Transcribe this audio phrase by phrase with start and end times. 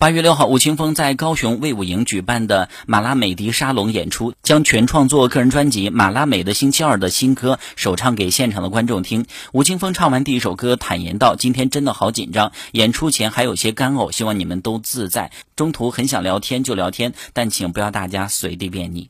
[0.00, 9.26] 八月六号，吴青峰在高雄卫武营举办的马拉美迪沙龙演出，将全创作个人专辑《马拉美的星期二》的新歌首唱给现场的观众听。
[9.52, 15.32] 吴青峰唱完第一首歌，坦言道：“今天真的好紧张，演出前还有些干呕，希望你们都自在。
[15.54, 19.08] 中途很想聊天就聊天，但请不要大家随地便溺。”